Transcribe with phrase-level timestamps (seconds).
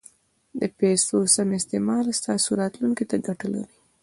[0.59, 3.75] د پیسو سم استعمال ستاسو راتلونکي ته ګټه لري.